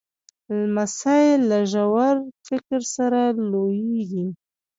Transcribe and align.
لمسی 0.61 1.25
له 1.49 1.59
ژور 1.71 2.15
فکر 2.47 2.79
سره 2.95 3.21
لویېږي. 3.51 4.25